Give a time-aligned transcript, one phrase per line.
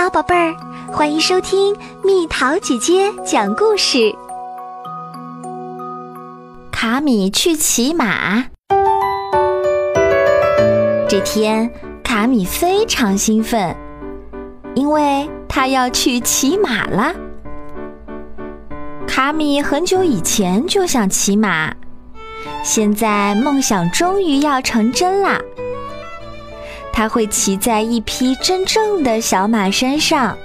[0.00, 0.54] 好，宝贝儿，
[0.92, 4.14] 欢迎收听蜜桃姐姐讲故事。
[6.70, 8.44] 卡米去骑马。
[11.08, 11.68] 这天，
[12.04, 13.74] 卡米非常兴奋，
[14.76, 17.12] 因为他要去骑马了。
[19.04, 21.74] 卡米很久以前就想骑马，
[22.62, 25.40] 现在梦想终于要成真啦。
[26.98, 30.36] 他会骑在一匹真正的小马身上，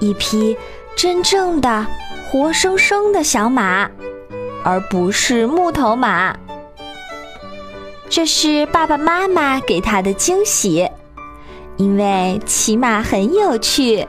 [0.00, 0.56] 一匹
[0.96, 1.86] 真正的
[2.26, 3.88] 活生生的小马，
[4.64, 6.36] 而不是木头马。
[8.08, 10.90] 这是爸爸妈妈给他的惊喜，
[11.76, 14.04] 因为骑马很有趣。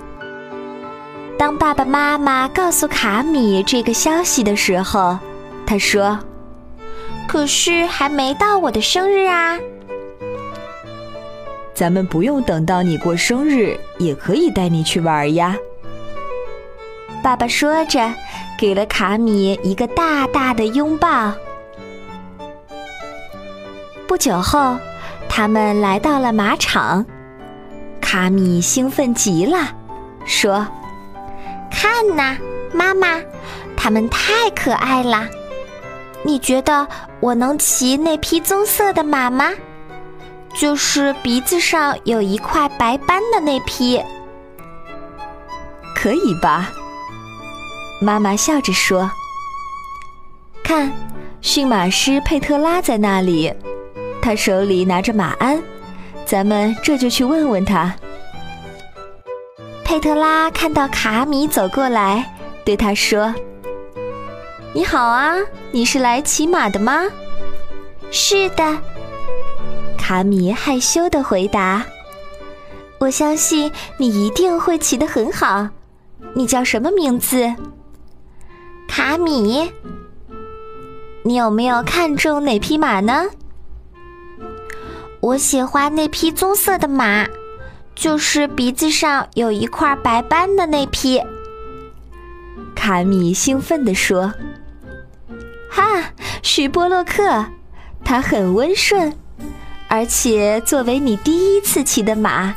[1.38, 5.20] 当爸爸妈妈告诉卡米这个消息的时候，
[5.68, 6.18] 他说
[7.30, 9.60] ：“可是还没到我的生日啊。”
[11.82, 15.58] 咱们不用等到你过生日，也可以带你去玩呀。
[17.24, 18.08] 爸爸说着，
[18.56, 21.34] 给了卡米一个大大的拥抱。
[24.08, 24.78] 不久后，
[25.28, 27.04] 他们来到了马场，
[28.00, 29.68] 卡米兴奋极了，
[30.24, 30.68] 说
[31.72, 32.38] ：“看呐，
[32.72, 33.20] 妈妈，
[33.76, 35.28] 他们太可爱了。
[36.22, 36.88] 你觉得
[37.20, 39.50] 我能骑那匹棕色的马吗？”
[40.54, 44.02] 就是鼻子上有一块白斑的那匹，
[45.96, 46.72] 可以吧？
[48.00, 49.10] 妈妈笑着说
[50.64, 50.92] ：“看，
[51.42, 53.54] 驯马师佩特拉在那里，
[54.22, 55.62] 他手里拿着马鞍，
[56.26, 57.94] 咱们这就去问问他。”
[59.86, 62.34] 佩特拉看到卡米走过来，
[62.66, 63.34] 对他说
[64.74, 65.36] ：“你好啊，
[65.72, 67.04] 你是来骑马的吗
[68.12, 68.78] ？”“是的。”
[70.12, 71.86] 卡米害羞的回答
[73.00, 75.70] ：“我相信你一定会骑得很好。
[76.34, 77.56] 你叫什么名字？”
[78.90, 79.72] 卡米。
[81.24, 83.24] 你有没有看中哪匹马呢？
[85.22, 87.26] 我喜欢那匹棕色的马，
[87.96, 91.22] 就是鼻子上有一块白斑的那匹。
[92.76, 94.34] 卡米兴奋地说
[95.72, 96.04] ：“哈，
[96.44, 97.46] 是波洛克，
[98.04, 99.14] 它很温顺。”
[99.92, 102.56] 而且作为你第一次骑的马，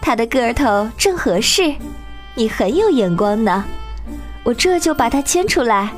[0.00, 1.74] 它的个头正合适，
[2.36, 3.64] 你很有眼光呢。
[4.44, 5.92] 我这就把它牵出来。”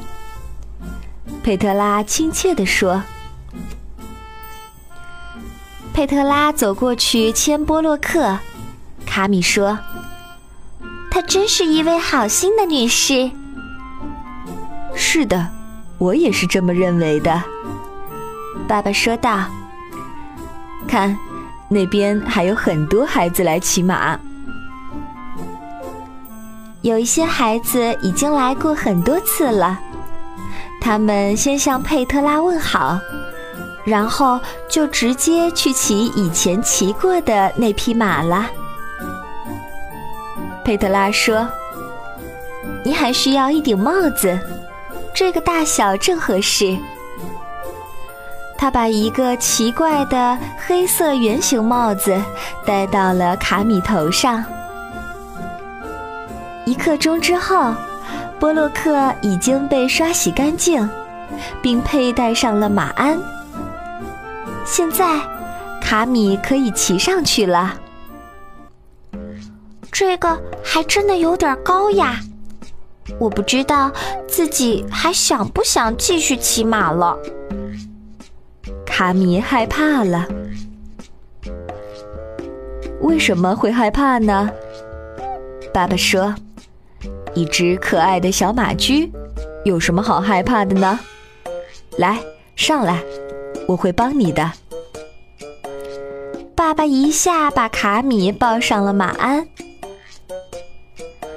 [1.44, 3.02] 佩特拉亲切地说。
[5.92, 8.38] 佩特拉走过去牵波洛克，
[9.04, 9.78] 卡米说
[11.12, 13.30] ：“她真是一位好心的女士。
[14.96, 15.50] ”“是的，
[15.98, 17.42] 我也是这么认为的。”
[18.66, 19.44] 爸爸说道。
[20.88, 21.16] 看，
[21.68, 24.18] 那边还有很多孩子来骑马。
[26.82, 29.78] 有一些孩子已经来过很多次了，
[30.80, 32.98] 他们先向佩特拉问好，
[33.84, 38.46] 然后就直接去骑以前骑过的那匹马了。
[40.64, 41.48] 佩特拉说
[42.84, 44.38] ：“你还需要一顶帽子，
[45.14, 46.76] 这个大小正合适。”
[48.58, 50.36] 他把一个奇怪的
[50.66, 52.20] 黑色圆形帽子
[52.66, 54.44] 戴到了卡米头上。
[56.66, 57.72] 一刻钟之后，
[58.40, 60.86] 波洛克已经被刷洗干净，
[61.62, 63.16] 并佩戴上了马鞍。
[64.64, 65.20] 现在，
[65.80, 67.74] 卡米可以骑上去了。
[69.92, 72.16] 这个还真的有点高呀！
[73.18, 73.90] 我不知道
[74.26, 77.16] 自己还想不想继续骑马了。
[78.98, 80.26] 卡米害怕了，
[83.00, 84.50] 为什么会害怕呢？
[85.72, 86.34] 爸爸说
[87.32, 89.12] ：“一只可爱的小马驹，
[89.64, 90.98] 有什么好害怕的呢？”
[91.96, 92.18] 来，
[92.56, 93.00] 上来，
[93.68, 94.50] 我会帮你的。
[96.56, 99.46] 爸爸一下把卡米抱上了马鞍，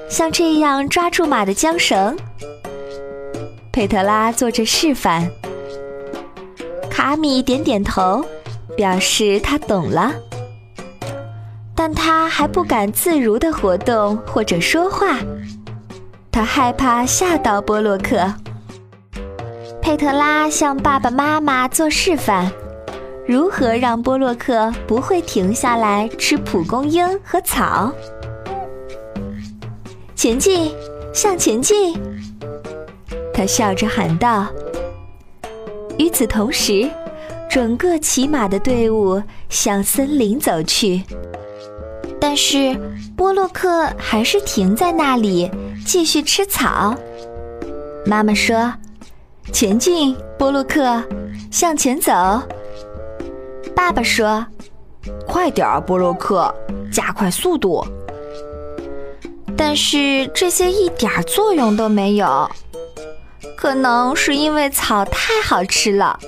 [0.09, 2.17] 像这样抓住马的缰绳。
[3.71, 5.31] 佩特拉做着示范。
[7.01, 8.23] 阿米点点头，
[8.77, 10.13] 表示他懂了，
[11.75, 15.17] 但他还不敢自如的活动或者说话，
[16.31, 18.31] 他害怕吓到波洛克。
[19.81, 22.51] 佩特拉向爸爸妈妈做示范，
[23.27, 27.91] 如何让波洛克不会停下来吃蒲公英和草。
[30.15, 30.71] 前进，
[31.11, 31.99] 向前进！
[33.33, 34.45] 他笑着喊道。
[35.97, 36.89] 与此同时，
[37.49, 41.03] 整个骑马的队伍向森林走去。
[42.19, 42.75] 但是
[43.15, 45.49] 波洛克还是停在那里，
[45.85, 46.95] 继续吃草。
[48.05, 48.73] 妈妈说
[49.51, 51.03] ：“前进，波洛克，
[51.51, 52.11] 向前走。”
[53.75, 54.45] 爸爸说
[55.27, 56.53] ：“快点儿，波洛克，
[56.91, 57.85] 加快速度。”
[59.57, 62.49] 但是这些一点作用都没有，
[63.61, 66.19] 可能是因为草太好吃了。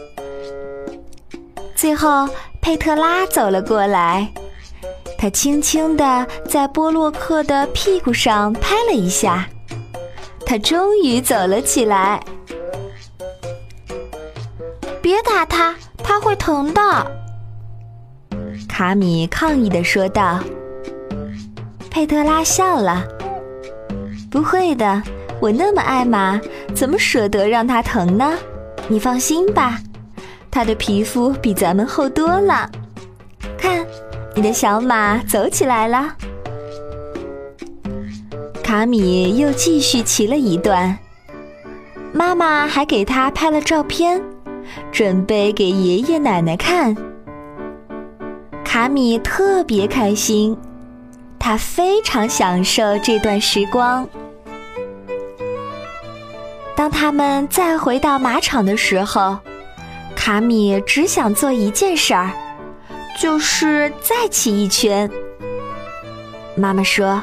[1.73, 2.29] 最后，
[2.61, 4.31] 佩特拉走了过来，
[5.17, 9.49] 他轻轻地在波洛克的屁股上拍了一下，
[10.45, 12.23] 他终于走了起来。
[15.01, 17.11] 别打他，他会疼的。
[18.69, 20.39] 卡米抗议地说道。
[21.89, 23.03] 佩特拉笑了。
[24.29, 25.01] 不会的，
[25.39, 26.39] 我那么爱马，
[26.73, 28.33] 怎么舍得让它疼呢？
[28.87, 29.79] 你放心吧，
[30.51, 32.69] 它的皮肤比咱们厚多了。
[33.57, 33.85] 看，
[34.35, 36.15] 你的小马走起来了。
[38.63, 40.97] 卡米又继续骑了一段，
[42.11, 44.21] 妈妈还给他拍了照片，
[44.91, 46.95] 准备给爷爷奶奶看。
[48.63, 50.57] 卡米特别开心，
[51.37, 54.07] 他非常享受这段时光。
[56.75, 59.37] 当他们再回到马场的时候，
[60.15, 62.31] 卡米只想做一件事儿，
[63.19, 65.09] 就是再骑一圈。
[66.55, 67.21] 妈妈说：“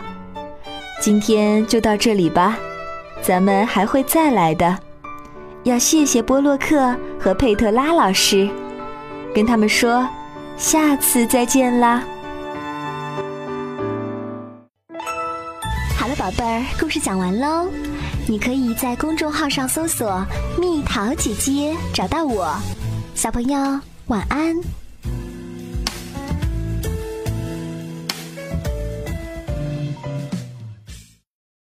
[1.00, 2.56] 今天就到这里吧，
[3.22, 4.78] 咱们还会再来的。
[5.64, 8.48] 要谢谢波洛克和佩特拉老师，
[9.34, 10.08] 跟他们说，
[10.56, 12.02] 下次再见啦。”
[15.98, 17.68] 好了，宝贝儿，故事讲完喽。
[18.30, 20.24] 你可以在公众号上搜索
[20.56, 22.56] “蜜桃姐姐”，找到我。
[23.12, 23.58] 小朋友，
[24.06, 24.54] 晚安。